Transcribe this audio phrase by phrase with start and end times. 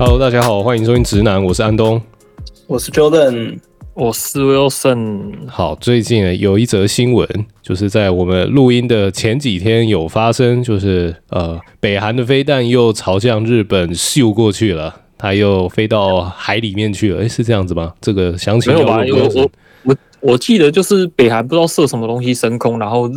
[0.00, 2.00] Hello，大家好，欢迎收听直男，我是安东，
[2.68, 3.58] 我是 Jordan，
[3.94, 5.32] 我是 Wilson。
[5.48, 7.28] 好，最近有一则新闻，
[7.60, 17.22] 就是在我们录音的前几天有发生，就是呃，北韩的飞弹又朝向日本秀过去了，它又飞到海里面去了。
[17.22, 17.92] 诶，是这样子吗？
[18.00, 18.98] 这个详情没有吧？
[19.10, 19.50] 我我
[19.82, 23.10] 我我记得就是北韩不知道射什么东西升空，然后。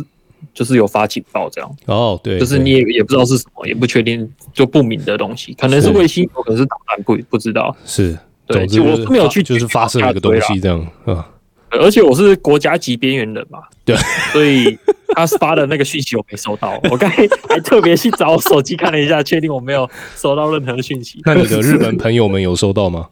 [0.54, 7.74] 就是有发警报这样哦，对，就是你也也不知道是什么，也不确定，就不明的东西，可能是卫星，可能是导弹，不不知道。
[7.84, 11.28] 是，对，就我没有去，就是发射一个东西这样啊。
[11.70, 13.96] 而且我是国家级边缘人嘛，对，
[14.30, 14.78] 所以
[15.14, 21.20] 他发的那个讯息我没收到，我刚才 还特别去找我手机看了一下，确定我没有收到任何的讯息。
[21.24, 23.08] 那你的日本 朋友们有收到吗？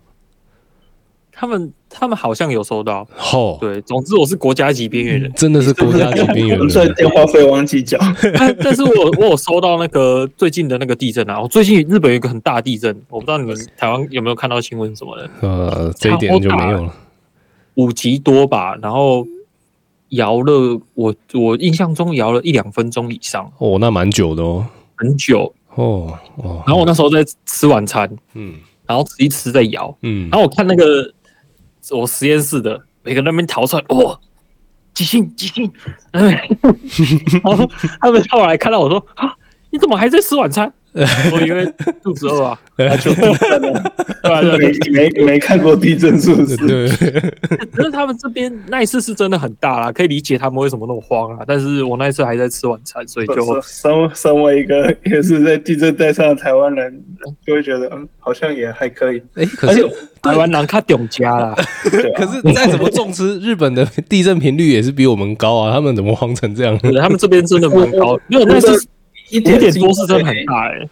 [1.40, 7.98] 他们他们好像有收到，哦，对，总之我是国家级边缘人，真的是国家级边缘人， 所以电话费忘记缴。
[8.36, 16.94] 但但是我我有收到那个最近的那个地震啊，我最近日本有一个很大地震，我不知道你们台湾有没有看到新闻什么的，呃，这一点就没有了，
[17.76, 19.26] 五级多吧，然后
[20.10, 25.50] 摇了我我印象中摇了一两分钟以上，哦，那蛮久的哦，很久。
[25.74, 31.10] 哦哦，然后我那时候在吃晚餐，嗯，然后吃一吃在摇，嗯，然后我看那个。
[31.90, 34.18] 我实验室的每个人那边逃出来，哇，
[34.94, 35.72] 急性急性，
[36.12, 36.48] 哎，
[37.42, 37.68] 然后
[38.00, 39.34] 他们后来看到我说啊，
[39.70, 40.72] 你怎么还在吃晚餐？
[41.32, 42.58] 我以为肚子饿啊，
[43.00, 43.92] 就地震了，
[44.58, 46.56] 没没没看过地震是不是？
[46.66, 46.88] 对。
[47.72, 51.44] 可是他们这边那一次是真的很大啦，可以理解他们为什么那么慌啊。
[51.46, 57.00] 但是我那一次还在吃晚餐，所以就身身为一个也是在地震带上的台湾人，
[57.46, 59.22] 就会觉得嗯，好像也还可以。
[59.34, 59.88] 哎，可是
[60.20, 61.54] 台湾人他懂家啦。
[62.16, 65.72] 可是再怎么重视，日本的地震频率也是比我们高啊。
[65.72, 66.76] 他们怎么慌成这样？
[67.00, 68.84] 他们这边真的蛮高，没有那是。
[69.30, 70.90] 一点点多是真的很大哎、欸，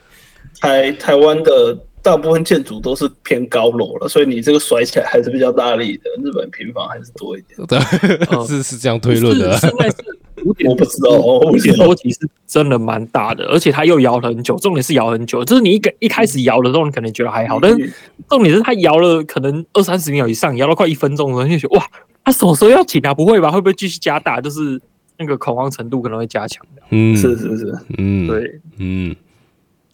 [0.61, 6.05] 台台湾的大部分建筑都是偏高楼了，所以你这个甩起来还是比较大力的。
[6.23, 7.79] 日本平房还是多一点， 对，
[8.46, 9.57] 是是这样推论的。
[9.57, 9.96] 现在是
[10.45, 14.57] 五点， 我不知道哦，五点多其实真的蛮大的，而且它又摇了很久。
[14.58, 17.92] 重点是摇很久，就是你一个一开始摇的时候，你可能觉得还好，但是
[18.29, 21.86] 重点是它摇了可能二三十秒以上，摇了快一分钟的时候，你就觉得哇，
[22.24, 23.12] 它什么时候要停啊？
[23.12, 23.51] 不会吧？
[23.51, 24.41] 会不会继续加大？
[24.41, 24.80] 就是。
[25.18, 29.17] 那个恐慌程度可能会加强的，嗯，是是是，嗯，对，嗯，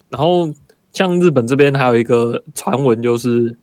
[0.09, 0.47] 然后
[0.93, 3.57] 像日本这边还有一个传闻，就是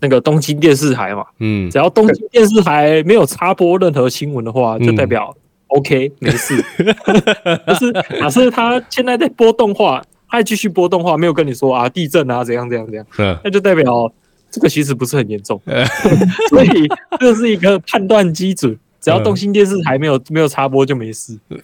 [0.00, 5.32] 那个东京电视台嘛，嗯，只要东京电视台没有插播任何新闻的话，就代表
[5.68, 6.60] OK、嗯、没事。
[7.64, 14.12] 可是假设他现在在播动画，他还继续播动画，没有跟你说啊地震啊怎样怎样怎样，嗯，那就代表
[14.50, 15.86] 这个其实不是很严重，嗯、
[16.50, 16.88] 所以
[17.20, 18.76] 这是一个判断基准。
[19.04, 21.58] 只要东京电视台没有没有插播就没事，对，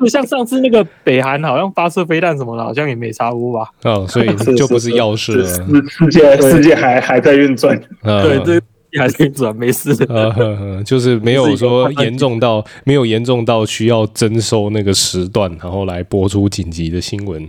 [0.00, 3.70] 就像上次那个北韩好像发射飞弹什么的，好像也没插播吧？
[3.84, 5.46] 哦，所以就不是要事了。
[5.46, 8.60] 世界世界还还在运转，对对，
[8.98, 10.82] 还是运转，没事的。
[10.82, 17.46] 就是没有说严重到没有严重到需要征收那个时段，然后来播出紧急的新闻。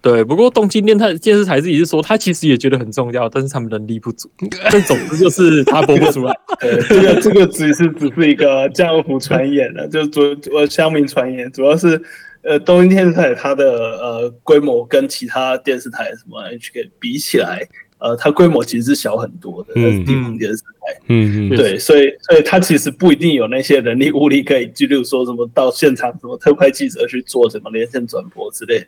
[0.00, 4.30] 对，不过东京电台电视台自己是说，他其实也觉得很重要，但是他们能力不足。
[4.70, 6.34] 但总之就是他播不出来。
[6.60, 10.20] 对，这个这个只是只是一个江湖传言了，就主
[10.52, 12.00] 呃乡民传言，主要是
[12.42, 13.64] 呃东京电视台它的
[13.98, 17.66] 呃规模跟其他电视台什么 HK 比起来，
[17.98, 21.00] 呃它规模其实是小很多的，那是地方电视台。
[21.08, 21.56] 嗯嗯。
[21.56, 28.86] 对，所以所以它其实不一定有那些人力物力可以，就例如说什么到现场什么特派记者去做什么连线转播之类的。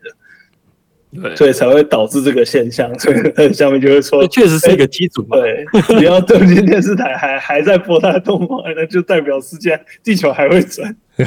[1.34, 3.16] 所以才会导致这个现象，所以
[3.52, 5.22] 下面就会说，确实是一个基础。
[5.30, 5.64] 对，
[5.98, 10.94] 只要东京电视台还还在播它的动画，那就代表世界地球还会转。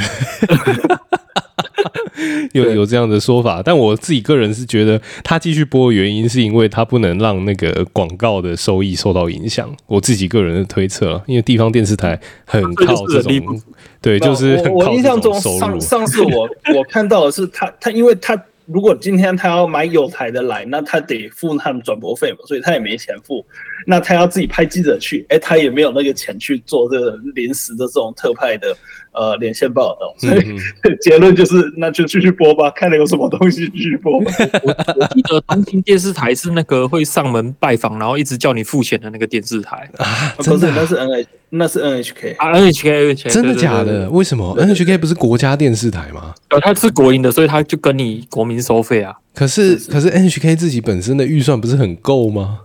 [2.52, 9.74] 有有这样的说法，但我自己个人是觉得，他继续播的原因是因为他不能让那个广告的收益受到影响。
[9.88, 13.62] 我自己个人的推测，因为地方电视台很靠这种，
[14.02, 18.40] 对，就是我印象中上上次我我看到的是他他因为他。
[18.72, 23.44] 如果今天他要买有台的来，那他得付他们转播费嘛，所以他也没钱付。
[23.86, 28.76] 那他要自己派记者去，哎、欸，他也没有那个钱去做这个临时的这种特派的
[29.14, 30.14] 呃连线报道。
[30.18, 30.58] 所以、嗯、
[31.02, 34.18] 结论就是，那就继续播吧， 看了有什么东西继续播。
[34.18, 44.10] 我我记得东京电视台是那个会上门拜访，然后一直叫你付钱的那个电视台啊，真的，那是 N H，那是 N H K 啊，N H K，真的假的？
[44.10, 46.34] 为什么 N H K 不是国家电视台吗？
[46.50, 49.16] 呃，它是国营的，所以他就跟你国民收费啊。
[49.34, 52.62] 可是，可是 N H K 自己本身的预算不是很够吗？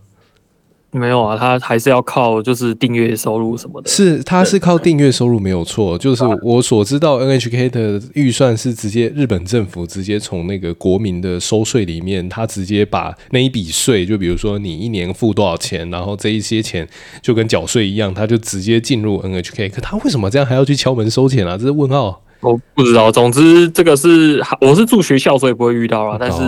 [0.95, 3.91] 没有啊，他还是要靠就是订阅收入什么的。
[3.91, 5.99] 是，他是靠订阅收入没有错。
[5.99, 16.89] 就是我所知道，NHK 的预算是直接日本政府直接从那个国民的收税里面，他直接把那一笔税，就比如说你一年付多少钱，然后这一些钱
[17.21, 19.71] 就跟缴税一样，他就直接进入 NHK。
[19.71, 21.59] 可他为什么这样还要去敲门收钱啊？
[21.59, 22.23] 这是问号。
[22.41, 23.11] 我不知道。
[23.11, 26.17] 总之，这个是我是住学校，所以不会遇到啊。
[26.21, 26.39] 但是。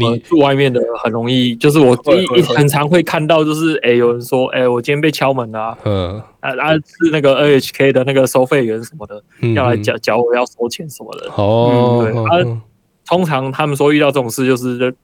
[0.00, 1.96] 你住外面的很容易，就是我
[2.36, 11.30] 一很常会看到，就是哎、欸，有人说哎、欸，我今天被敲门了，嗯，啊啊是那个 NHK 的那个收费员什么的，嗯、要来缴缴我要收钱什么的。
[11.36, 12.62] 哦，对，啊，
[13.06, 14.94] 通常他们说遇到这种事，就是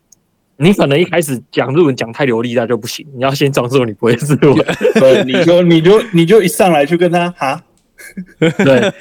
[0.56, 4.56] 你可能一开始讲日文讲太流利，那就不行，你要先装作你不会日文，
[4.94, 7.62] 对，你就 你就你就一上来就跟他哈，
[8.38, 8.92] 对，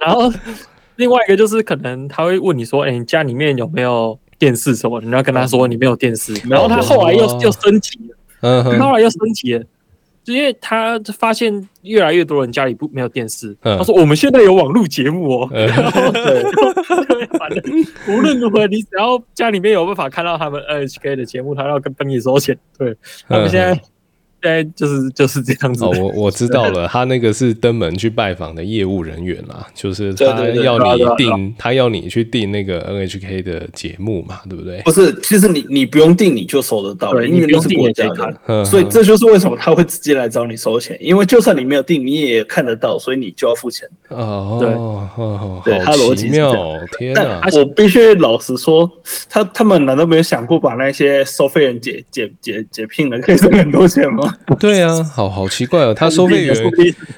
[0.00, 0.32] 然后
[0.96, 4.18] 另外一个就是可能他会问你说，哎、欸，你家里面有没有？
[4.44, 5.00] 电视什么？
[5.00, 9.64] 你要跟他说你没有电视，然后他后来又又升级了，嗯，后来又升级了，
[10.22, 16.42] 就因为他发现越来越多人家里不没有电视，他说我们现在有网络节目哦，然后对，
[17.40, 17.62] 反正
[18.08, 22.94] 无论如何，你只要家里面有办法看到他们 NHK 的节目，他要跟跟你收钱，对，
[23.26, 23.80] 他们现在。
[24.44, 25.84] 现在就是就是这样子。
[25.86, 34.82] 哦，我我知道了，他那个是登门去拜访的业务人员啦，就是他要你订，他要你去订那个 NHK 的节目嘛，对不对？
[34.82, 38.06] 不是，其实你你不用订，你就收得到，因为都是国家
[38.46, 43.88] 的，所以这就是为什么他会直接来找你收钱，因为就算你没有订，你也看得到，所以你就要付钱。
[44.08, 44.58] 哦，
[45.64, 46.52] 对，对，他逻辑妙，
[46.98, 47.40] 天哪！
[47.54, 48.90] 我必须老实说，
[49.30, 54.33] 他他们难道没有想过把那些收费人解解解解聘了，可以挣很多钱吗？
[54.58, 56.56] 对啊，好好奇怪哦，他 收费员，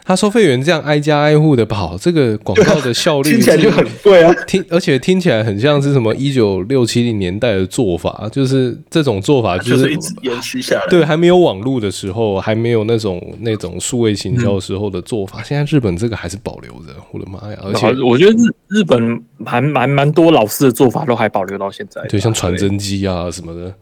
[0.04, 4.32] 他收费员这样挨家挨户的跑，这个广告的效率听起来就很贵啊。
[4.46, 10.86] 听，而且听起来很像是什么一九六七零年代的做法，就是这种做法就是一直延续下来。
[10.88, 15.42] 对，还没有网络的时候，还没有那种那种数位行销时候的做法。
[15.42, 17.58] 现在日本这个还是保留着，我的妈呀！
[17.62, 23.74] 而且我觉得日日本还蛮蛮多老式的做法都还保留到现在，对，像传真机啊什么的。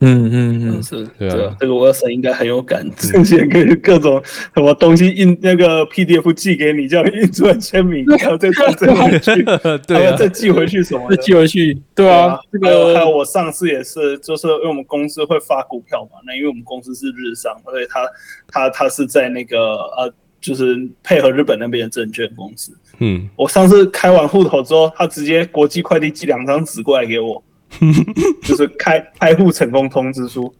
[0.00, 4.22] 嗯嗯嗯，是，对啊，这个我婶应该很有感，之前可以各种
[4.54, 9.42] 什么东西印那个 PDF 寄给你，叫印出来签名， 然后再再寄回去，
[9.86, 11.08] 对啊，再寄回去什么？
[11.08, 18.06] 再寄回去，对啊，这个还有我上次也是，就是因为我们公司会发股票嘛，那因为我们公司是日商，所以他
[18.48, 22.72] 他他是在那个呃，就是配合日本那边的证券公司。
[22.98, 27.42] 嗯，我上次开完户头之后，他直接国际快递寄两张纸过来给我。
[28.42, 30.54] 就是开开户成功通知书。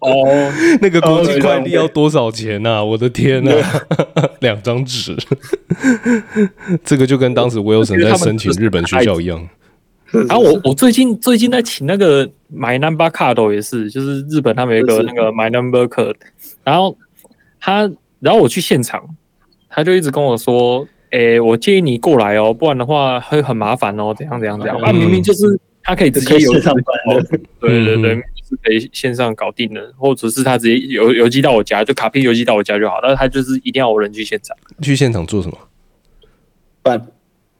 [0.00, 2.82] 哦， 那个国际快递要多少钱啊？
[2.82, 3.50] 我的天呐，
[4.40, 5.16] 两张纸，
[6.84, 9.48] 这个就跟当时 Wilson 在申请日本学校一样。
[10.10, 16.14] 然后我我最近最近在请那个 My Number Card 也是，就是日本他们有一个那个 My Number Card，
[16.64, 16.96] 然后
[17.60, 19.16] 他然后我去现场，
[19.68, 20.86] 他就一直跟我说。
[21.10, 24.14] 诶、欸，我建议你过来哦，不然的话会很麻烦哦。
[24.16, 24.76] 怎样怎样怎样？
[24.80, 28.14] 啊，明明就是他可以直接有线上办的，对对对，
[28.44, 32.98] 是可以线上搞定的，或者是他直接邮邮寄到我家，就卡片邮寄到我家就好。
[33.02, 35.56] 但是他就是一定要我人去现场，去现场做什么？
[36.82, 37.06] 办，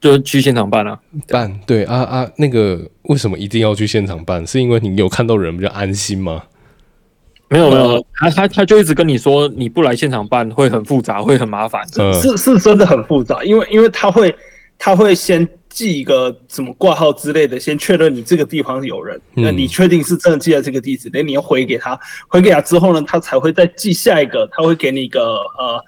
[0.01, 1.01] 就去现场办啊。
[1.29, 4.47] 办，对啊啊，那个为什么一定要去现场办？
[4.47, 6.43] 是因为你有看到人比较安心吗？
[7.51, 11.83] 没有没有，他他他就一直跟你说，你不来现场办会很复杂，会很麻烦。
[12.21, 14.35] 是是真的很复杂，因为因为他会
[14.79, 25.85] 他会先寄一个什么挂号之类的，先确认你这个地方有人，那你确定是真的寄在这个地址，那你要回给他，回给他之后呢，他才会再寄下一个，他会给你一个呃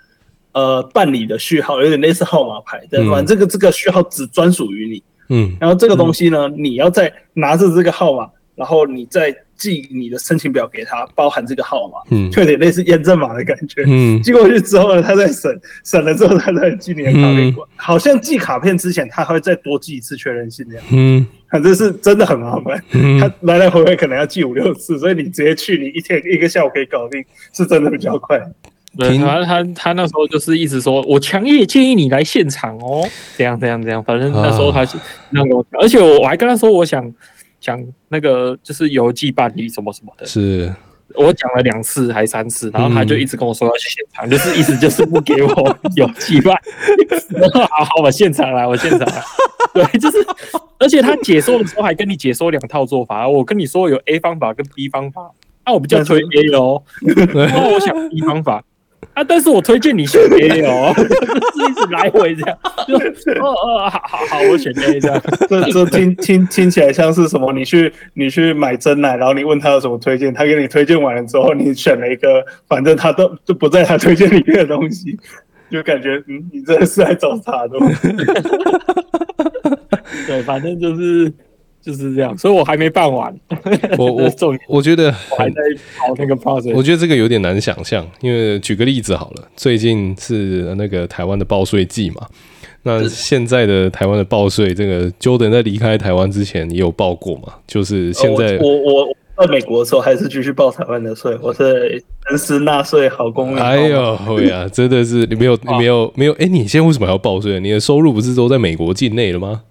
[0.52, 3.20] 呃办理的序号，有点类似号码牌，对吧？
[3.22, 9.36] 这个这个序号只专属于你，嗯，然后这个东西呢，你要再拿着这个号码，然后你再。
[9.60, 23.20] 寄你的申请表给他，包含这个号码，嗯，就有点类似验证码的感觉，嗯，寄过去之后呢，他再审审了之后，他再寄你的卡片过来，好像寄卡片之前，他还会再多寄一次确认信这样，嗯，反正是真的很麻烦，嗯。
[23.20, 28.40] 他来来回回可能要寄五六次，所以你直接去，你一天一个下午可以搞定，是真的比较快。
[28.96, 34.96] 对，他他他那时候就是一直说，我强烈建议你来现场哦，这样这样这样，反正那时候他是
[35.28, 37.12] 那个，而且我我还跟他说，我想。
[37.60, 40.72] 讲那个就是邮寄办理什么什么的，是。
[41.16, 46.56] 我讲了两次还三次，然后他就一直跟我说要去现场，嗯、就是意思就是不给我邮寄办。
[47.68, 49.22] 好好，我现场来，我现场来。
[49.74, 50.24] 对，就是，
[50.78, 55.32] 而且他解说的时候还跟你解说两套做法，我跟你说有 A 方法跟 B 方法，
[55.66, 56.80] 那、啊、我比较推 A 哦，
[57.34, 58.62] 然后我想 B 方法，
[59.14, 61.14] 啊，但是我推荐你选 A 哦，就 是
[61.70, 62.96] 一直来回这样，就
[63.42, 65.20] 哦哦，好好好，我选 A 这样。
[65.48, 67.52] 这这听听听起来像是什么？
[67.52, 75.18] 你去你去买真奶，然后你问他有什么推荐，他给你推荐完了之后，你选了一个，反正他都都不在他推荐里面的东西，
[75.70, 77.78] 就感觉嗯，你真的是来找茬的。
[80.26, 81.32] 对，反正就是。
[81.82, 83.34] 就是这样，所以我还没办完。
[83.96, 84.30] 我我
[84.68, 85.56] 我觉得我还在
[85.98, 86.72] 跑那个 process。
[86.74, 92.26] 我觉得这个有点难想象，因为举个例子好了，最近是那个台湾的报税季嘛。
[92.82, 97.52] 那现在的台湾的报税，这个 Jordan 在离开台湾之前也有报过嘛？
[97.66, 103.58] 就是现在我我我在美国的时候还是继续报台湾的税，我是诚实纳税好公民。
[103.58, 107.60] 哎呦呀，真的是你没有你没有没有哎，你现在为什么还要报税？
[107.60, 109.62] 你的收入不是都在美国境内了吗？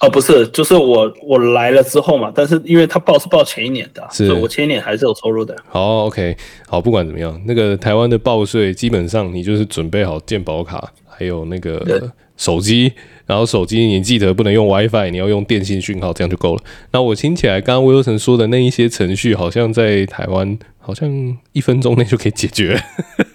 [0.00, 5.54] 哦，不是，就是我我来了之后嘛，但是因为他报是报前一年的，是所以我前一年还是有收入的。
[5.68, 6.34] 好，OK，
[6.66, 12.90] 好，不管怎么样，那个台湾的报税基本上你就是准备好健保卡，还有那个手机，
[13.26, 16.62] 然后手机你记得不能用 WiFi，你要用电信讯号，这样就够了。
[16.92, 22.82] 那我听起来，刚刚 Wilson 说的那一些程序，好像在台湾好像一分钟内就可以解决，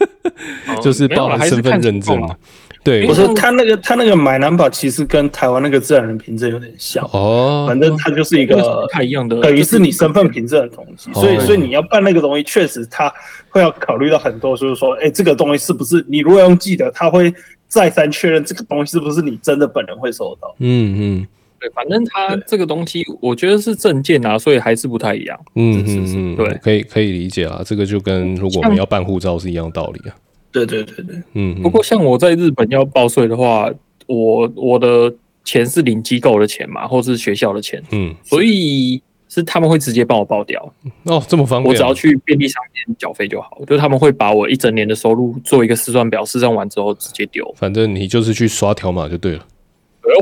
[0.82, 2.36] 就是报了身份认证嘛。
[2.86, 7.04] 对，不是他那个他那个买南宝其实跟台湾那个自然人凭证有点像。
[7.12, 13.12] 哦，反正它就是一个不太一样的，等于是你身份凭证的东西，所以所以你要办那个东西，确实他
[13.50, 17.34] 会要考虑到很多，就是说，哎，这个东西是不是你如果用寄的，他会
[17.68, 20.56] 再三确认这个东西是不是你真的本人会收到。
[20.60, 21.28] 嗯嗯，
[21.60, 25.36] 对，反正他这个东西我觉得是证件啊，所以还是不太一样。
[25.56, 30.16] 嗯嗯嗯，对，可以可以理解啊，这个就跟如果我们要办护照是一样道理啊。
[30.56, 31.62] 对对对对，嗯。
[31.62, 33.70] 不过像我在日本要报税的话，
[34.08, 40.74] 我我的钱是领机构的钱嘛，或是学校的钱，嗯，所以是他们会直接帮我报掉。
[41.04, 43.62] 哦，这么方便，我只要去便利商店缴费就好。
[43.68, 47.54] 就是他们会把我一整年的收入做一个试算表，试算完之后直接丢。
[47.58, 49.46] 反正你就是去刷条码就对了。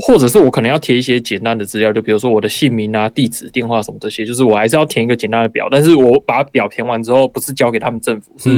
[0.08, 5.68] 或者是我可能要填一些简单的资料，就比如说我的姓名啊、地址、电话什么这些，就是我还是要填一个简单的表。
[5.70, 8.50] 但是我把表填完之后，不是交给他们政府，是。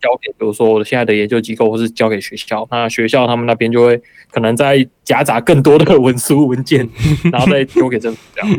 [0.00, 6.88] 嗯交给，比如说我现在的研究机构，或是交给学校，那学校他们那边就会可能在夹杂更多的文书文件，
[7.30, 8.56] 然后再丢给政府这样。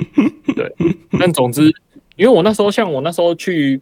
[0.56, 0.72] 对，
[1.20, 1.64] 但总之，
[2.16, 3.82] 因为我那时候像我那时候去，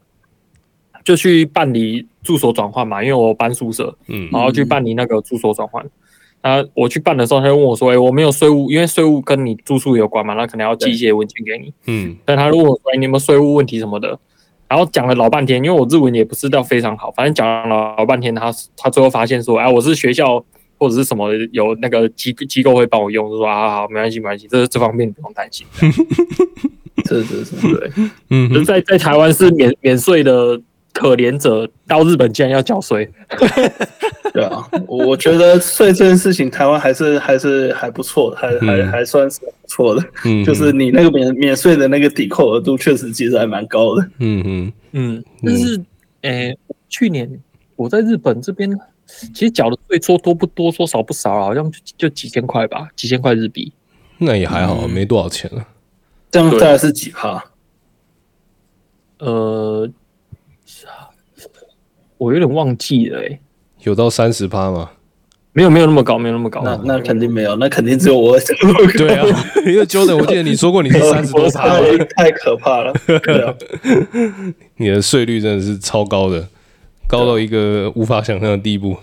[1.04, 5.86] 就去办理住所转换嘛，因为我搬宿舍，嗯，然后去办理那个住所转换。
[6.42, 14.18] 那我去办的时候，他就问我说：“哎，我没有税务，因为税务跟你住宿有关嘛，那可能要寄一些文件给你。”嗯，但他如果说：“哎，你有没有税务问题什么的？”
[14.70, 20.42] 然后讲了老半天，因为我日文也不是到非常好，反正讲了老半天，他他最后发现说，哎，我是学校
[20.78, 25.66] 或者是什么有那个机机构会帮我用，就说啊好，没关系没关系，这这方面不用担心。
[27.06, 27.92] 是是是，对，
[28.30, 30.62] 嗯，就在在台湾是免免税的。
[31.00, 33.10] 可怜者到日本竟然要缴税，
[34.34, 40.06] 对啊，我觉得税这件事情，台湾还是还是还不错的，还、嗯、还还算是不错的。
[40.26, 44.06] 嗯，就是你那个免免税的那个抵扣额度，确实其实还蛮高的。
[44.18, 45.78] 嗯嗯嗯，但是，
[46.24, 46.58] 诶、欸，
[46.90, 47.32] 去年
[47.78, 48.70] 我在日本这边，
[49.34, 53.72] 其实缴的税说多不多，说少不少，好像就，就几千块吧，几千块日币。
[54.18, 55.66] 那也还好，嗯、没多少钱了。
[56.30, 57.42] 这样大概是几趴？
[59.20, 59.90] 呃。
[62.20, 63.40] 我有点忘记了、欸，
[63.82, 64.92] 有到三十趴吗？
[65.52, 66.62] 没有，没有那么高，没有那么高。
[66.64, 68.56] 那那肯定没有，那肯定只有我想。
[68.96, 69.26] 对啊，
[69.66, 71.80] 因为 Jordan，我记得你说过你是三十多趴，
[72.16, 72.94] 太可怕了。
[73.08, 73.54] 对啊，
[74.78, 76.48] 你的税率真的是超高的，
[77.08, 78.96] 高到一个无法想象的地步。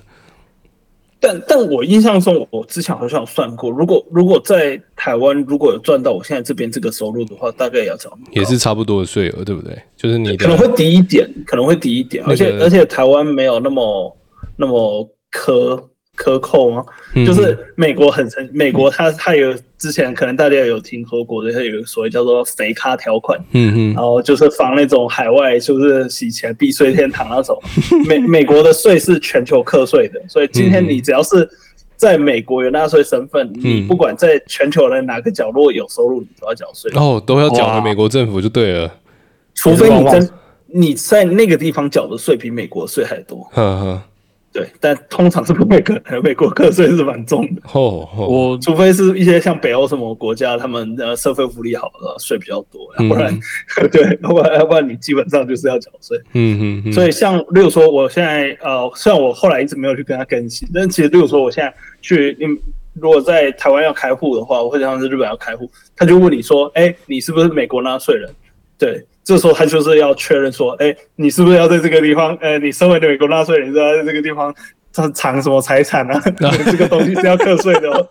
[1.26, 9.76] 但但我印象中，我之前好像有算过，如果如果在台湾如果有赚到我现在这边这个收入的话，大概也要找也是差不多的税额，对不对？
[9.97, 14.16] 就是你可能会低一点，可能会低一点，而且而且台湾没有那么
[14.56, 15.83] 那么苛。
[16.16, 16.85] 克扣吗？
[17.25, 27.56] 就是美国很成，美国它它有之前可能大家有听说过的，它有所谓叫做肥咖条款，嗯嗯，然后就是防那种海外就是洗钱避税天堂那种。
[28.08, 31.49] 美美国的税是全球课税的，所以今天你只要是
[31.96, 36.90] 在美国有纳税身份，你不管在全球的哪个角落有收入，你都要缴税。
[36.94, 38.92] 哦，都要缴给美国政府就对了，
[39.54, 40.30] 除非你真
[40.66, 43.49] 你在那个地方缴的税比美国税还多。
[43.52, 44.02] 呵呵。
[44.56, 47.60] 对，但通常是不会可能美国课税是蛮重的。
[47.75, 56.16] 哦，我除非是一些像北欧什么国家，他们的社会福利好的税比较多，要不然，嗯、 对，要不然要不然你基本上就是要缴税。
[56.32, 56.92] 嗯嗯嗯。
[56.94, 62.46] 所以像例如说，我现在呃，虽然我后来一直没有去跟他更新，但其实例如说，我现在去，你
[62.94, 68.30] 如果在台湾要开户的话，或者像是日本要开户，他就问你说，哎，你是不是美国纳税人？
[68.78, 69.04] 对。
[69.26, 72.33] 这时候他就是要确认说，哎，你是不是要在这个地方？
[72.40, 74.54] 呃，你身为美国纳税人，你是要在这个地方
[74.92, 76.23] 藏藏什么财产啊？
[76.71, 78.09] 这个东西是要课税的哦。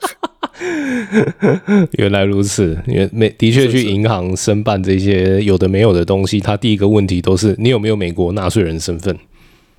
[1.98, 9.18] 原来如此，因为美的确去银行申办这些有的没有的东西，他第一个问题都是你有没有美国纳税人身份。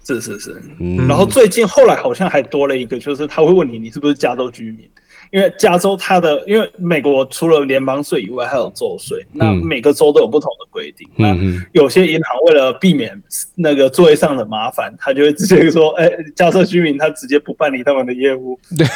[0.07, 1.07] 是是是，嗯。
[1.07, 4.88] 然后最近后来好像还多了一个，就是他会问你，你是不是加州居民？
[5.33, 11.09] 因为加州它的，因为美国除了联邦税以外，还有州税，那每个州都有不同的规定。
[11.16, 13.21] 嗯、那有些银行为了避免
[13.56, 18.87] 那个作业上的麻烦，他就会直接说：“哎，加州居民他直接不办理他们的业务。”对，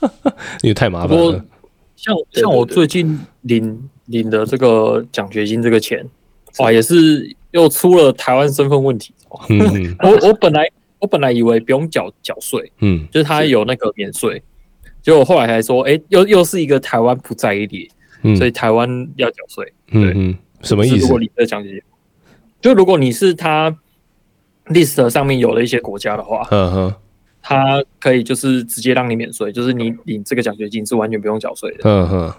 [0.62, 1.44] 因为太麻烦了。
[1.96, 6.04] 像像我最近领领的这个奖学金这个钱，
[6.58, 9.12] 哇，也是又出了台湾身份问题。
[9.50, 10.66] 嗯、 我我本来
[10.98, 14.42] 我本来以为不用缴缴税，嗯，就是他有那个免税。
[15.02, 17.88] 结果后来还说，哎、欸，又又是一个台湾不在列，
[18.22, 19.72] 嗯、所以台湾要缴税。
[19.90, 20.98] 对、嗯，什么意思？
[20.98, 21.80] 如果你的奖学金，
[22.60, 23.74] 就如果你是他
[24.66, 26.94] list 上面有的一些国家的话，嗯哼，
[27.40, 31.78] 他可以就是直接让你免税，就是你领这个奖学金是完全不用缴税的。
[31.84, 32.34] 嗯哼，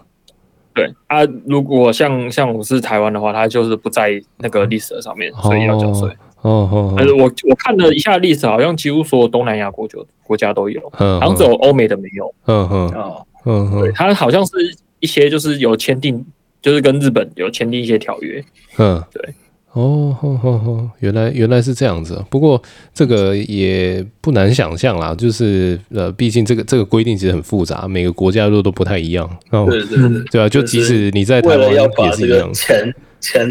[0.73, 6.07] 对啊，如果像像我是台湾的话，他就是不在那个 list 上面，所以要缴税。
[6.09, 12.33] 哦哦，但是我我看了一下历史，好像几乎所有东南亚国就国家都有，好像只有欧美的没有。
[12.45, 14.53] 嗯嗯哦，嗯对，它好像是
[15.00, 16.25] 一些就是有签订，
[16.62, 18.43] 就是跟日本有签订一些条约。
[18.77, 19.33] 嗯，对。
[19.74, 22.21] 哦哦哦，原来原来是这样子。
[22.29, 22.62] 不过
[22.93, 29.29] 这个也不难想象啦，就是呃，毕竟这个这个规定其实很复杂，每个国家都都不太一样。
[29.50, 32.53] 对对对，对啊，就即使你在台湾也是一样。
[32.53, 32.93] 钱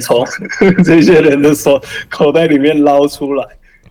[0.01, 0.27] 从
[0.85, 3.47] 这些人的手口袋里面捞出来，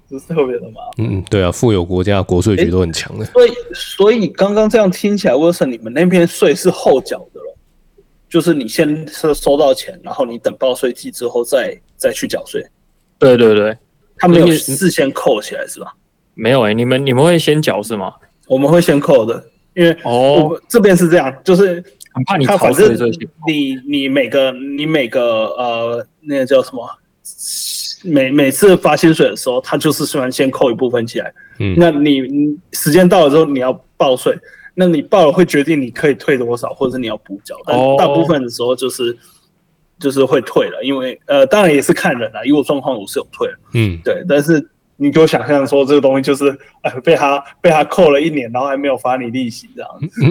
[0.10, 1.06] 是特别的麻烦。
[1.08, 3.26] 嗯，对啊，富有国家国税局都很强的。
[3.26, 7.56] 所以，所以刚刚这样听起来，Wilson，你们那边税是后缴的了，
[8.30, 12.66] 就是你先是收到钱，然后你等报税季之后再再去缴税。
[13.18, 13.78] 对对对，
[14.18, 15.94] 他们有事先扣起来是吧？
[16.34, 18.14] 没有哎、欸，你们你们会先缴是吗？
[18.48, 19.44] 我们会先扣的，
[19.76, 21.84] 因为哦，这边是这样，就是。
[22.14, 23.28] 很怕你逃税这些。
[23.48, 26.88] 你你每个你每个呃那个叫什么？
[28.04, 31.34] 每每次发薪水的时候，他就是虽然先扣一部分起来。
[31.60, 31.76] 嗯。
[31.78, 34.38] 那你你时间到了之后你要报税，
[34.74, 37.56] 那你报了会决定你可以退多少，或者是你要补缴。
[37.66, 39.18] 但大部分的时候就是
[40.00, 43.60] 就是会退了，因为呃当然也是看人啦，因为我状况我是有退了。
[43.74, 44.00] 嗯。
[44.04, 44.70] 对，但是。
[45.02, 46.50] 你给我想象说这个东西就是，
[46.82, 50.22] 哎，被他被他扣了一年，然后还没有发你利息这样子。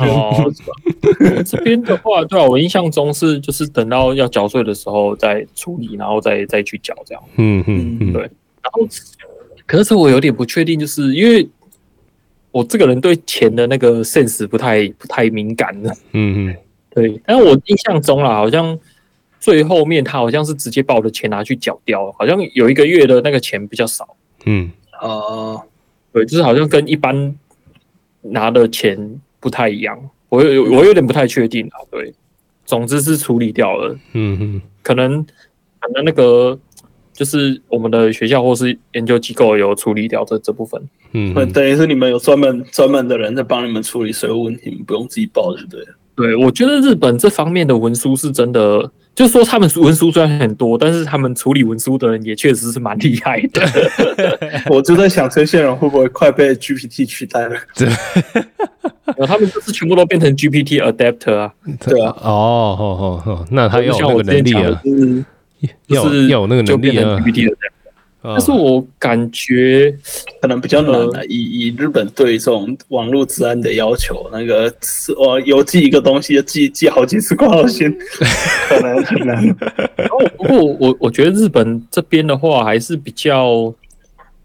[0.00, 0.52] 哦，
[1.46, 7.22] 这边的话，对啊，我印象中是就是等到要缴税的时候再处理，然后再再去缴这样。
[7.36, 8.22] 嗯嗯嗯，对。
[8.22, 8.80] 然后，
[9.64, 11.48] 可是我有点不确定，就是因为
[12.50, 15.90] 我这个人对钱的那个 sense 不太不太敏感的。
[16.12, 16.56] 嗯嗯，
[16.90, 17.20] 对。
[17.24, 18.76] 但是我印象中啦，好像。
[19.40, 24.16] 最后面他好像是直接把我的钱拿去缴掉，好像有一个月的那个钱比较少。
[24.44, 25.60] 嗯，呃，
[26.12, 27.34] 对，就是好像跟一般
[28.20, 29.98] 拿的钱不太一样，
[30.28, 31.80] 我有我有点不太确定啊。
[31.90, 32.14] 对，
[32.66, 33.98] 总之是处理掉了。
[34.12, 35.24] 嗯嗯，可能
[35.80, 36.58] 可能那个
[37.12, 40.80] 就是我们的学校或是研究机构有处理掉这这部分。
[41.12, 46.36] 嗯，等于是你们有专门专门的人在帮你们处理税务问题，你们不用自己报就，对不对？
[46.36, 48.90] 我觉得日本这方面的文书是真的。
[49.12, 53.60] 就是说，他们文书虽然很多，但是他们处理文书的人也确实是蛮厉害的。
[54.70, 57.56] 我就在想，这些人会不会快被 GPT 取代了？
[57.74, 57.88] 对，
[59.26, 61.52] 他们就是全部都变成 GPT adapter 啊。
[61.80, 64.80] 对啊，哦，好好好，那他要有那个能力啊，
[65.88, 67.18] 要要有那个能力啊。
[68.22, 69.96] 但是我感觉
[70.42, 74.70] 可能比较难的，以以日本对这种网络治安的要求，那个
[75.16, 77.90] 我邮寄一个东西要寄寄好几次挂号信，
[78.68, 79.56] 可能很难。
[80.36, 83.72] 不过我我觉得日本这边的话还是比较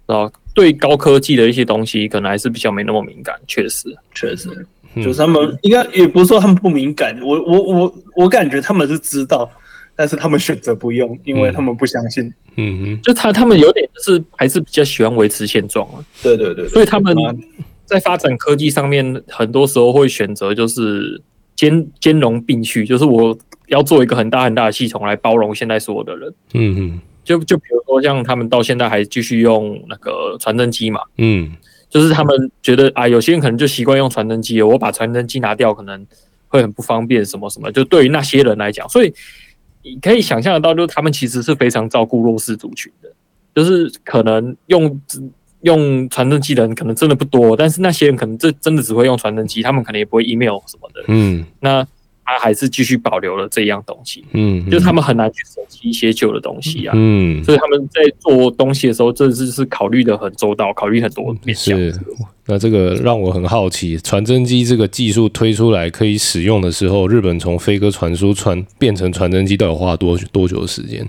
[0.05, 4.47] 啊，对高科技的一些东西可能还是比较没那么敏感，确实确实，
[4.95, 9.51] 就是他们应该也不是说他们不敏感，我我我我感觉他们是知道。
[9.97, 12.25] 但是他们选择不用，因为他们不相信。
[12.25, 16.03] 嗯嗯，就他他们有点就是还是比较喜欢维持现状啊。
[16.23, 17.15] 对对对，所以他们
[17.85, 21.21] 在发展科技上面，很多时候会选择就是
[21.55, 23.37] 兼兼容并蓄，就是我
[23.67, 26.33] 要做一个很大很大的系统来包容现在所有的人。
[26.53, 31.01] 嗯嗯，就就比如说像他们到现在还继续用那个传真机嘛。
[31.17, 31.51] 嗯，
[31.89, 36.07] 就是他们觉得啊，有些人可能就习惯用传真机，我把传真机拿掉可能
[36.47, 37.71] 会很不方便，什么什么。
[37.71, 39.13] 就对于那些人来讲，所以。
[39.85, 43.09] 你可以想象得到，就是他们其实是非常照顾弱势族群的，
[43.53, 44.99] 就是可能用
[45.61, 51.03] 用传真机的人可能真的不多，但是那些人可能这真的只会用传真机，他们可能也不会 email 什么的。
[51.07, 51.85] 嗯，那
[52.25, 61.77] 他还是继续保留了这样东西，嗯，就是他们很难去舍弃一些旧的东西啊，嗯，所以他们在做东西的时候，这是是考虑的很周到，考虑很多面向。
[61.77, 61.93] 是，
[62.47, 71.07] 那这个让我很好奇，传真机这个技术推出来可以使用的时候，日本从飞鸽传书传变成传真机，到底花多多久的时间？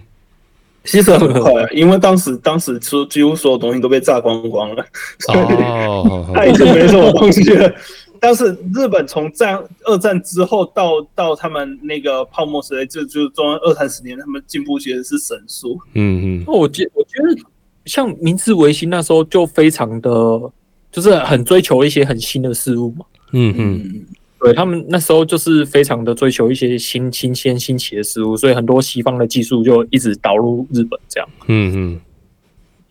[0.85, 4.85] 其实很快，因为当时当时说几乎所有东西都被炸光光了，
[5.35, 7.75] 哦， 他已经没什么东西了。
[8.27, 15.79] 但是日本从战二战之后到到他们那个泡沫时代，就就中央二三十年，他们进步其实是神速。
[15.95, 17.41] 嗯嗯，我觉我觉得
[17.85, 20.11] 像明治维新那时候就非常的，
[20.91, 23.07] 就是很追求一些很新的事物嘛。
[23.31, 24.05] 嗯嗯，
[24.41, 31.29] 对他们那时候就是非常的追求一些新新鲜新奇的事物，所以很多西方的技术就一直导入日本这样。
[31.47, 32.01] 嗯嗯，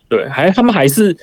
[0.08, 1.14] 对，还他们还是。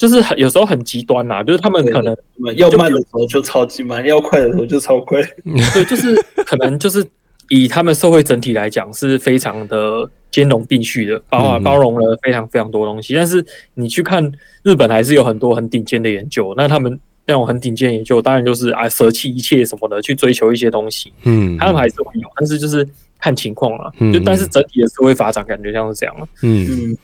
[0.00, 2.16] 就是很有时候很极端呐、啊，就是他们可能
[2.56, 5.20] 要慢的时候就超级慢，要快的时候就超快。
[5.74, 7.06] 对，就是可能就是
[7.50, 13.14] 以他们社会整体来讲是非常的兼容并蓄的，包包容了非常非常多东西。
[13.14, 14.24] 但是你去看
[14.62, 16.54] 日本，还是有很多很顶尖的研究。
[16.56, 21.12] 那他们那种很顶尖研究，当然就是啊舍弃一切什么的去追求一些东西。
[21.24, 23.92] 嗯，他们还是会有，但是就是看情况了。
[24.10, 26.26] 就但是整体的社会发展感觉像是这样了。
[26.42, 26.96] 嗯，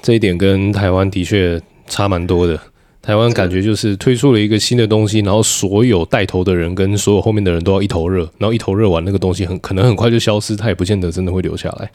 [0.00, 1.60] 这一点跟台湾的确。
[1.88, 2.60] 差蛮多的，
[3.02, 11.90] 台湾感觉就是推出了一个新的东西，然后所有带头的人跟所有后面的人都要一头热，然后一头热完，那个东西很可能很快就消失，它也不见得真的会留下来。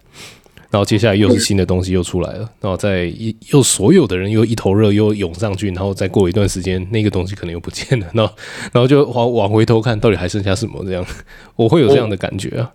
[0.71, 8.34] 然后接下来又是新的东西又出来了，然后再一又所有的人又一头热又涌上去，然后再过一段时间，那个东西可能又不见了，然后
[8.71, 10.84] 然后就往往回头看，到底还剩下什么？
[10.84, 11.06] 这样
[11.56, 12.71] 我会有这样的感觉啊。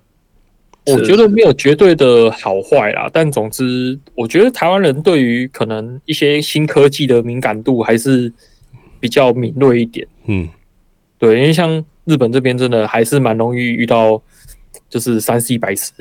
[0.86, 8.32] 我觉得没有绝对的好坏啦，但总之，我觉得台湾人对于可能一些新科技的敏感度还是
[8.98, 10.06] 比较敏锐一点。
[10.24, 10.48] 嗯，
[11.18, 14.22] 对，因为像日本这边真的还是蛮容易遇到，
[14.88, 15.92] 就是三 C 白痴。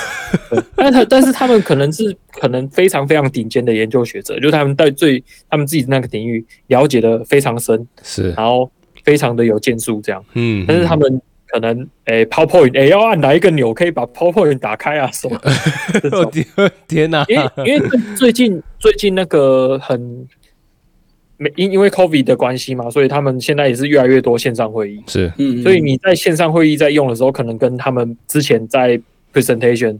[0.74, 8.70] 但他但是他们可能是可能非常非常顶尖的研究学者，就是他们在最他们自己的那个领域了解的非常深，是，然后
[9.02, 10.24] 非常的有建树这样。
[10.32, 11.20] 嗯，但是他们。
[11.46, 15.08] 可能诶、欸、，PowerPoint 诶、欸，要按哪一个钮可以把 PowerPoint 打开啊？
[15.12, 15.40] 什么？
[16.88, 17.24] 天哪！
[17.28, 20.26] 因为因为最近最近那个很
[21.36, 25.02] 没因因为 COVID 的关系嘛，所以他们现在也是越来越多线上会议。
[25.06, 29.00] 是，嗯，所以你在线上会议在用的时候，可能跟他们之前在
[29.32, 29.98] presentation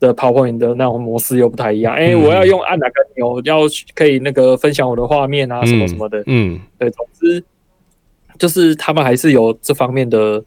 [0.00, 1.92] 的 PowerPoint 的那种模式又不太一样。
[1.94, 3.60] 哎、欸，我要用按哪个钮，要
[3.94, 6.22] 可以那个分享我的画面啊，什么什么的。
[6.26, 7.44] 嗯，对，总之
[8.38, 10.42] 就是他们还是有这方面的。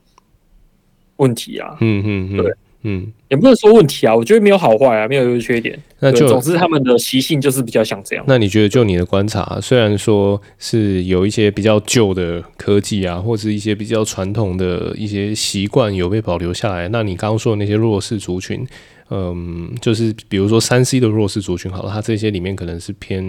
[1.21, 2.53] 问题啊，嗯嗯嗯，对，
[2.83, 8.25] 嗯，也不能说问题啊，我觉得没有好坏啊，没有优缺点，那就总之他们的习性就是比较像这样。
[8.27, 18.65] 那你觉得，就你的观察，虽然说是有一些比较旧的科技啊，或是一些比较传统的一些习惯有被保留下来，那你刚刚说的那些弱势族群。
[19.13, 23.21] 嗯，就是比如说三 C 的弱势族群，好了，他这些里面可能是偏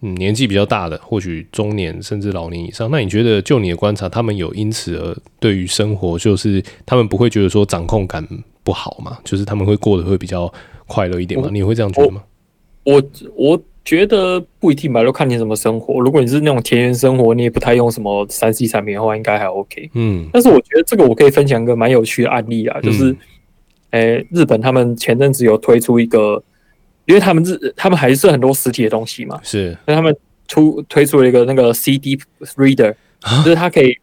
[0.00, 2.90] 嗯年纪比较大的，或许中年甚至老年以上。
[2.90, 8.26] 那你觉得，就你的观察，他们有因此而对于生活，就是他们不会觉得说掌控感
[8.64, 9.18] 不好嘛？
[9.22, 10.50] 就是他们会过得会比较
[10.86, 11.50] 快乐一点吗？
[11.52, 12.22] 你会这样觉得吗？
[12.84, 16.00] 我我，我觉得不一定吧，就看你什么生活。
[16.00, 19.90] 如果你是那种田园生活，你也不太用什么三 C 产品的话，应该还 OK。
[19.92, 23.10] 嗯，但是我觉得这个我可以分享一个蛮有趣的案例啊，就是。
[23.10, 23.16] 嗯
[23.90, 26.42] 诶、欸，日本他们前阵子有推出一个，
[27.06, 32.16] 因为他们日他们还是很多实体的东西嘛，是，所以他们出推出了一个那个 CD
[32.56, 32.94] reader，
[33.44, 33.96] 就是它可以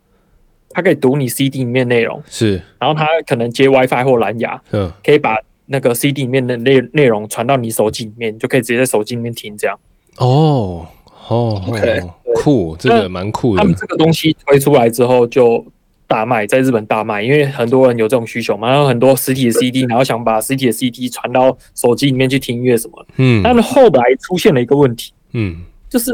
[0.70, 9.80] 它可以读你 CD 里面内容，是，然后它可能接 WiFi 或蓝牙，嗯，可以把那个 CD 里面的内内容传到你手机里面，就可以直接在手机里面听这样。
[10.18, 10.86] 哦
[11.30, 12.02] 哦，OK，
[12.36, 13.62] 酷，这个蛮酷的。
[13.62, 15.66] 他们这个东西推出来之后就。
[16.08, 23.06] 大卖，在日本大卖，因为很多人有这种需求嘛，然后很多实体的 CD，然后想把实体的 CD 传到手机里面去听音乐什么。
[23.18, 25.58] 嗯，但是后来出现了一个问题，嗯，
[25.90, 26.12] 就是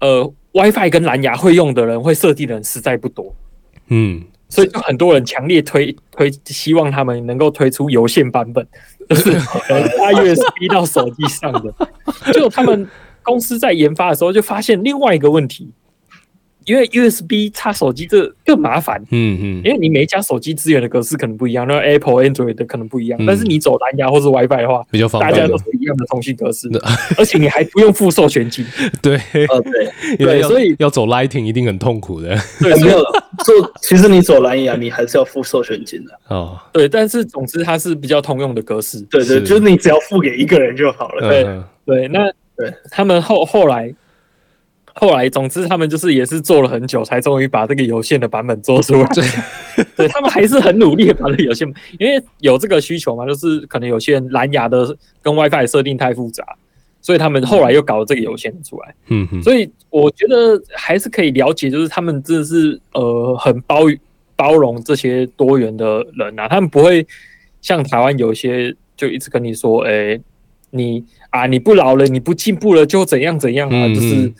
[0.00, 3.34] 呃，WiFi 跟蓝牙会用的人，会设定的人实在不多。
[3.88, 8.66] 嗯，所以就很多人强烈推推，希望他们能够推出有线版本，
[9.08, 11.74] 就是插 USB 到手机上的。
[12.32, 12.88] 就他们
[13.22, 15.70] 公司在研发的时候，就发现另外一个问题。
[16.68, 26.68] 因为 USB 插手机这更麻烦，嗯嗯，因为你每一家手机资源的格式可能不一样，那 Apple、Android 的可能不一样，但是你走蓝牙或是 WiFi 的话，比较方便，大家都是一样的通讯格式，
[27.16, 28.66] 而且你还不用付授权金，
[29.00, 29.16] 对，
[29.48, 30.16] 呃对。
[30.18, 33.02] 对，所以要走 Lightning 一定很痛苦的，对，没有
[33.44, 41.44] 做，其实你走蓝牙你还是要付授权金的，哦，对，但是总之它是比较通用的格式，对对，就是你只要付给一个人就好了，对
[41.86, 42.70] 对，那对。
[42.90, 43.94] 他们后后来。
[45.00, 49.08] 后来，总之他们就是也是做了很久，才终于把这个有线的版本做出来。
[49.96, 56.44] 对， 他们还是很努力的把这个有线，因为有这个需求嘛，就是可能有些人蓝牙的跟 WiFi 设定太复杂，
[57.00, 58.94] 所以他们后来又搞了这个有线出来。
[59.06, 59.42] 嗯嗯。
[59.42, 63.82] 所以我觉得还是可以了解，就是他们真的是呃很包
[64.34, 67.06] 包容这些多元的人啊，他们不会
[67.60, 70.20] 像台湾有些就一直跟你说，哎、欸，
[70.70, 74.32] 你啊你不老了，你不进步了，就怎样怎样啊，就是。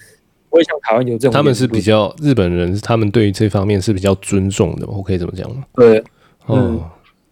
[0.51, 5.63] 不会像台湾有这种，他们是比较日本人，他们对于这方面是比较尊重的，我可以这么讲吗？
[5.75, 5.99] 对，
[6.47, 6.81] 哦，嗯、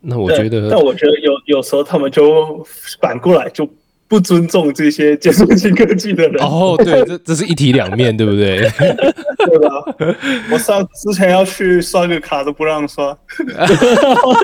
[0.00, 2.64] 那我觉得，但我觉得有有时候他们就
[3.00, 3.68] 反过来就
[4.08, 6.44] 不尊重这些接触新科技的人。
[6.44, 8.60] 哦，对，这这是一体两面，对不对？
[9.46, 9.68] 对吧？
[10.52, 13.06] 我上之前要去刷个卡都不让刷。
[13.06, 14.36] 哦，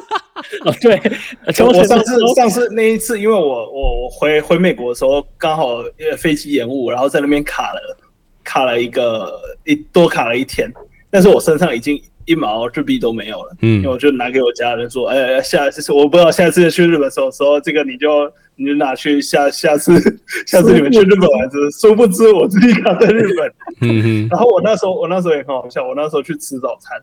[0.81, 1.01] 对，
[1.47, 5.79] 我上次上次那一次，因为我我我回回美国的时候刚好
[6.19, 7.97] 飞机延误，然后在那边卡了。
[8.45, 10.73] 卡了一个一多卡了一天，
[11.11, 13.57] 但是我身上已经一毛日币都没有了。
[13.63, 19.93] 嗯，因为我就拿给我家人说，哎，下次我不知道下次去日本的时候，说这个你就你就拿去下下次
[20.47, 23.53] 下次你们去日本玩，是殊不知我自己卡在日本。
[23.81, 24.29] 嗯哼。
[24.31, 27.01] 然后我那时候我那时候也很好笑，我那时候去吃早餐，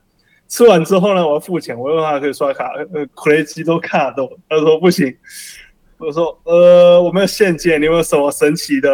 [0.48, 5.14] 吃完之后呢，我要付钱，我问他可以刷卡，呃，克雷基都卡都，他说不行。
[6.00, 8.90] 我说，呃，我没有现金，你有没有什么神奇的？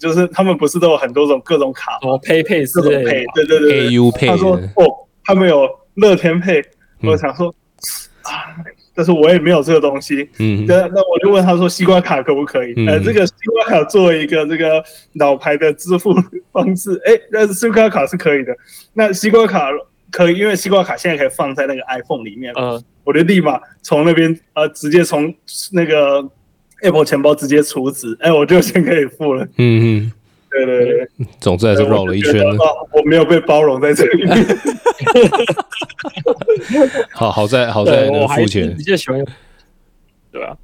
[0.00, 2.12] 就是他们不是都有很多种各种卡吗？
[2.12, 2.66] 哦，PayPay
[3.34, 4.26] 对对对，AU Pay。
[4.26, 6.64] 他说，哦，他们有乐天 Pay。
[7.02, 7.54] 我想说，
[8.22, 8.56] 啊，
[8.94, 10.30] 但是我也没有这个东西。
[10.38, 12.72] 嗯，那那我就问他说，西瓜卡可不可以？
[12.86, 14.82] 呃，这个西瓜卡作为一个这个
[15.16, 16.14] 老牌的支付
[16.52, 18.56] 方式， 哎，那西瓜卡是可以的。
[18.94, 19.68] 那西瓜卡
[20.10, 22.50] 可以，因为西瓜卡现在可以放在那个 iPhone 里面。
[22.56, 25.34] 嗯，我就立马从那边呃，直接从
[25.72, 26.26] 那个。
[26.82, 29.44] Apple 钱包直接储值，哎，我就先可以付了。
[29.56, 30.12] 嗯嗯，
[30.50, 31.08] 对对对，
[31.40, 32.56] 总之还是绕了一圈了。
[32.92, 34.36] 我没有被包容在这里面。
[37.12, 38.74] 好好在 好在能付钱。
[38.76, 39.24] 比较喜欢，
[40.30, 40.54] 对啊，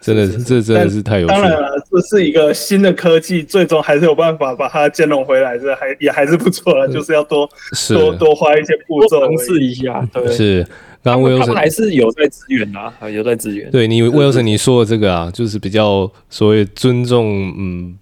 [0.00, 1.40] 真的是这真的是太有趣了。
[1.40, 6.88] 当然了，这是一个新的科技，最终还是有办法把它兼容回来，这还也还是不错了。
[6.88, 7.48] 就是要多
[7.88, 10.06] 多多花一些步骤，尝试一下。
[10.12, 10.66] 对，是。
[11.04, 13.70] 刚刚威尔森还是有在支援啊，有在支援。
[13.70, 17.94] 对你威尔森你说的这个啊，就是比较所谓尊重，嗯，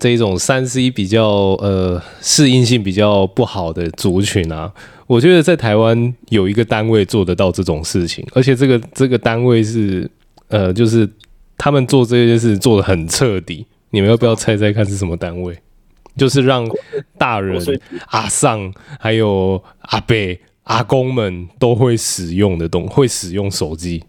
[0.00, 1.26] 这一种三 C 比较
[1.60, 4.72] 呃适应性比较不好的族群啊，
[5.06, 10.10] 我觉得在台湾有一个单位做得到这种事情，而且这个这个单位是
[10.48, 11.06] 呃，就是
[11.58, 13.66] 他们做这件事做的很彻底。
[13.90, 15.54] 你们要不要猜猜看是什么单位？
[16.16, 16.66] 就是让
[17.18, 17.62] 大人
[18.06, 20.16] 阿尚还有阿伯。
[20.64, 24.04] 阿公们都会使用的东，会使用手机，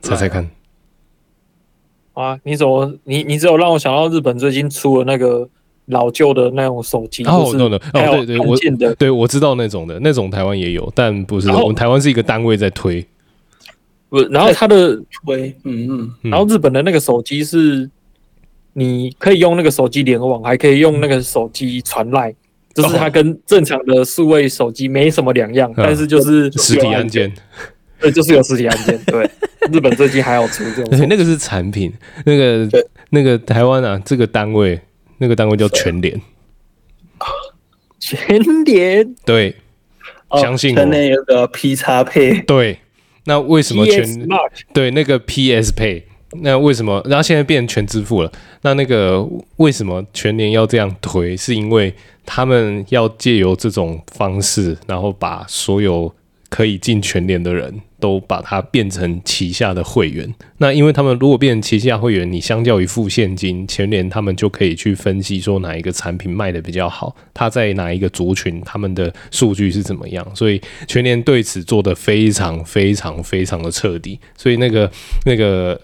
[0.00, 0.48] 猜猜看。
[2.14, 5.46] 啊，你怎么，你你只有让我想到日本最近出了那个
[5.84, 13.06] 老旧的那种手机，哦，对对，哦，对对，我对我知道那种的，那种台湾也有，但不是我们台湾是一个单位在推，
[14.08, 16.10] 不，然后它的推，嗯。
[16.22, 17.90] 嗯，然后日本的那个手机是，
[18.72, 22.34] 你可以用那个手机联网，还可以用那个手机传赖。
[22.76, 27.32] 就是它跟正常的数位手机没什么两样，但是就是实体按键，
[27.98, 29.00] 对，就是有实体按键。
[29.06, 29.28] 对，
[29.72, 31.90] 日本最近还有出这种，那个是产品，
[32.26, 32.68] 那个
[33.08, 34.78] 那个台湾啊，这个单位，
[35.16, 36.20] 那个单位叫全联，
[37.98, 39.56] 全联，对，
[40.42, 42.78] 相信全联有个 P 叉配，对，
[43.24, 44.28] 那为什么全
[44.74, 46.02] 对那个 PS Pay？
[46.42, 47.00] 那为什么？
[47.06, 48.30] 然后现在变成全支付了？
[48.62, 51.36] 那那个为什么全年要这样推？
[51.36, 51.94] 是因为
[52.26, 56.12] 他们要借由这种方式，然后把所有
[56.48, 60.34] 可以进全联的人都把它变成旗下的会员。
[60.58, 70.26] 那因为他们如果变成旗下会员，你相较于付现金，全联他们就可以去分析说哪一个产品卖得比较好，他在哪一个族群，他们的数据是怎么样。
[70.34, 74.18] 所以全年对此做得非常非常非常的彻底。
[74.36, 74.90] 所以那个
[75.24, 75.80] 那个。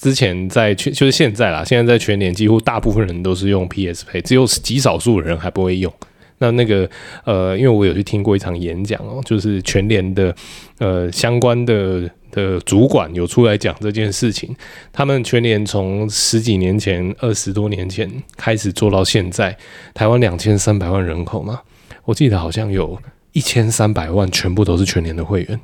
[0.00, 5.92] 之前在全就是现在啦，现在在全年几乎大部分人都是用 PS Pay，只有极少数人还不会用。
[6.38, 6.88] 那那个
[7.24, 10.32] 呃，因为我有去听过一场演讲哦，就是全联的
[10.78, 14.54] 呃相关的的主管有出来讲这件事情。
[14.92, 19.58] 他们全联从十几年前、二十多年前开始做到现在，
[19.94, 21.60] 台湾两千三百万人口嘛，
[22.04, 22.96] 我记得好像有
[23.32, 25.60] 一千三百万全部都是全联的会员。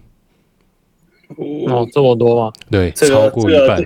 [1.69, 2.53] 哦，这么多吗？
[2.69, 3.81] 对，超过一半。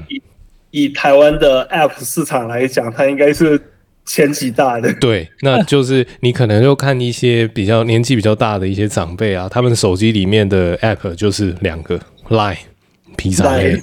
[0.70, 3.60] 以台湾的 App 市场来讲，它应该是
[4.04, 4.92] 前几大的。
[4.94, 12.56] 对，那就是你可能就看一些比较年纪比较大的一些长辈啊，他们手机里面的 App 就是两个 Line、
[13.16, 13.82] P 叉 A，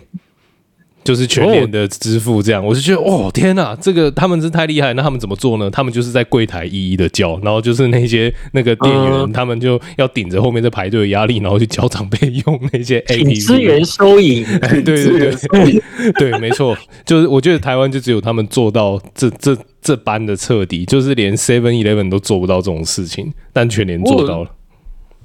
[1.06, 5.70] 就是全年的支付这样，我就觉得哦天哪，这个他们真太厉害，那他们怎么做呢？
[5.70, 14.44] 他们就是在柜台一一的叫，然后就是那些那个店员，嗯、他们就要顶着后面在排队的压力，然后去教长辈用那些 APP 资源收银。
[14.60, 24.50] 对对对对， 对，没错，就是我觉得台湾就只有他们做到这这这般的彻底，就是连 Seven Eleven 都做不到这种事情，但全年做到了。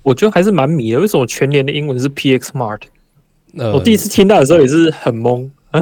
[0.02, 2.80] 我，我觉得还是蛮迷的，为什么全年的英文是 PX Smart？
[3.56, 5.48] 呃、我第一次听到的时候也是很懵。
[5.70, 5.80] 啊，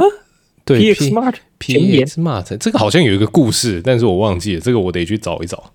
[0.64, 5.72] 对，PX Smart，PX Smart，这个好像有一个故事，但是我忘记了，这个我得去找一找。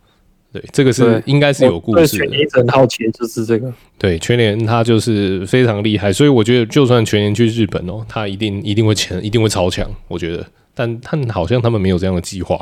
[0.51, 2.27] 对，这个是应该是有故事的。
[2.27, 3.73] 全好奇，就是这个。
[3.97, 10.45] 对，全联它就是非常厉害，所以我觉得就算全联去日本哦，它一定一定会强，一定会超强，我觉得。
[10.75, 12.59] 但他们好像他们没有这样的计划，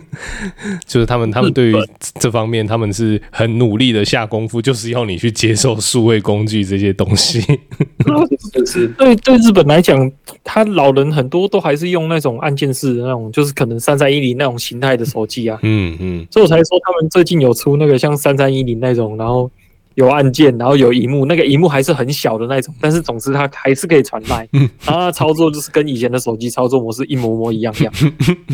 [0.86, 1.74] 就是他们他们对于
[2.20, 7.40] 这方面他们是很努力的下功夫，就是要你去接受数位工具这些东西。
[8.98, 10.10] 对对日本来讲，
[10.44, 15.58] 他老人很多都还是用那种按键式的那种，就是可能三三一零那种形态的手机啊。
[15.62, 19.50] 嗯嗯，所以我才说他们最近有出那个像三三一零那种，然后。
[19.94, 24.48] 有按键，然后有荧幕，那个荧幕还是很小的那种，但是总之它还是可以传赖，
[24.84, 27.92] 然后它操作就是跟以前的手机操作模式一模模一样样。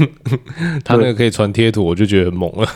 [0.84, 2.68] 它那个可以传贴图，我就觉得很猛了。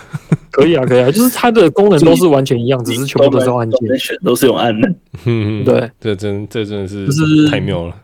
[0.50, 3.78] 可以啊，可以啊，就是它的功能都是完全一样， 只是全部都是按键，
[4.24, 4.94] 都是用按的。
[5.24, 7.96] 嗯，对，这真这真的是就是太妙了。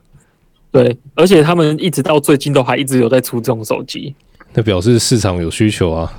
[0.70, 4.14] 对，而且他们一直到最近都还一直有在出这种手机，
[4.54, 6.12] 那表示市场有需求啊。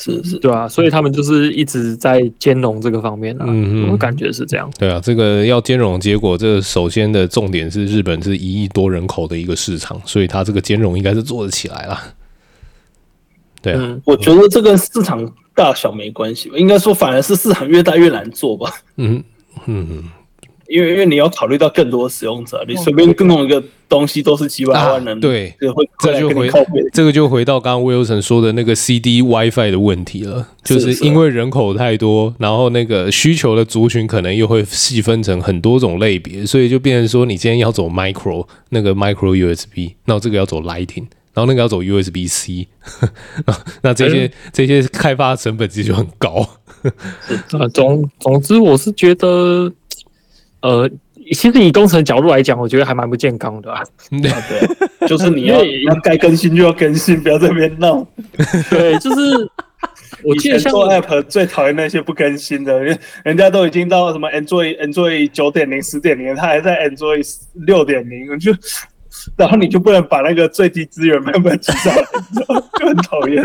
[0.00, 4.70] 是是，对啊，所以他们就是一直在兼容这个方面啊，嗯嗯，我感觉是这样。
[4.78, 12.00] 对啊，这个要兼容，结果这首先的重点是日本是一亿多人口的一个市场，所以它这个兼容应该是做得起来了。
[13.60, 18.72] 对啊，嗯，我觉得这个市场大小没关系吧，应该说反而是市场越大越难做吧。
[18.96, 19.22] 嗯
[19.66, 20.04] 嗯嗯。
[20.68, 25.54] 因为因为你要考虑到更多使用者，你随便弄一个东西都是几百万人，对，
[25.98, 26.50] 这就回
[26.92, 42.68] 这个就回到刚刚 Wilson 说的那个 CD WiFi 的问题了，就是因为人口太多，然后那个需求的族群可能又会细分成很多种类别，所以就变成说你今天要走 Micro 那个 Micro USB，那这个要走 Lightning，然后那个要走 USB C，
[43.80, 46.46] 那这些这些开发成本其实就很高。
[47.58, 49.72] 啊，总总之我是觉得。
[50.60, 50.90] 呃，
[51.32, 53.82] 其实以工程角度来讲，我觉得还蛮不健康的啊。
[54.10, 58.06] 对，就是你要要该更新就要更新，不要在那边闹。
[58.70, 59.50] 对，就是
[60.24, 68.52] 我记得像做 App 最讨厌那些不更新的，因为人家都已经到什么 Android Android 九点零、十点零，他还在 Android 六点零，就
[69.36, 72.02] 然后你就不能把那个最低资源慢慢提上来，
[72.80, 73.44] 就很讨厌。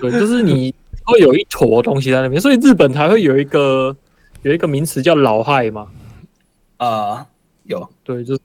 [0.00, 3.94] 对，就是你会有一坨东西在那边，所以日本才会有一个
[4.42, 5.86] 有一个名词叫老害嘛。
[6.76, 7.26] 啊，
[7.64, 8.40] 有对，就是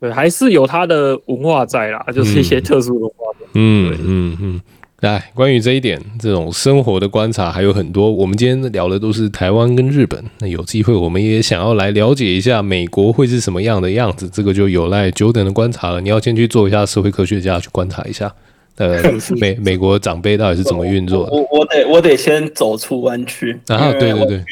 [0.00, 3.46] 对，还是有它的文化在啦，就是一些特殊文化的。
[3.54, 4.60] 嗯嗯嗯，
[5.00, 8.08] 来，关于这一点，这种生活的观察还有很多。
[8.08, 14.28] 我们今天聊的都是台湾跟日本，那有机会我们也想要来了解一下美国会是什么样的样子。
[14.28, 16.00] 这个就有赖久等的观察了。
[16.00, 18.32] 你要先去做一下社会科学家去观察一下，
[18.78, 19.02] 呃，
[19.40, 21.32] 美美国长辈到底是怎么运作的。
[21.32, 24.44] 我我得我得先走出湾区啊，对对对。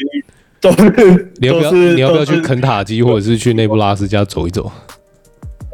[0.72, 1.72] 都是，你要不要？
[1.72, 4.70] 你要不要去肯塔基，或者是去内布拉斯加走一走？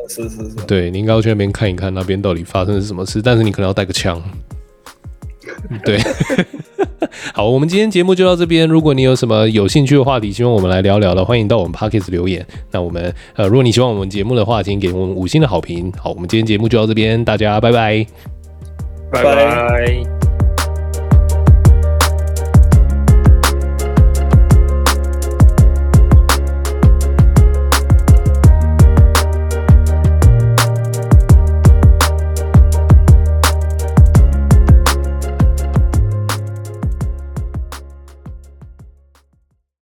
[0.08, 3.22] 是是是，对，你应该要去那边看一看，那边到底发生了什么事。
[3.22, 4.20] 但是你可能要带个枪。
[5.84, 5.98] 对，
[7.32, 8.68] 好，我们今天节目就到这边。
[8.68, 12.44] 如果你有什么有兴趣的话题，希望我们来聊聊的，欢迎到我们 Podcast 留言。
[12.70, 15.92] 那我们呃，如果你喜欢我们节目的话，请给我们五星的好评。
[15.96, 18.06] 好，我们今天节目就到这边，大家拜拜，
[19.12, 20.21] 拜拜。